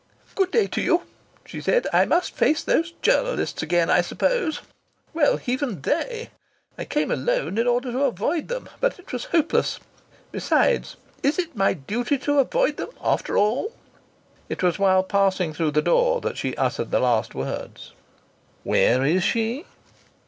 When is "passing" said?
15.03-15.53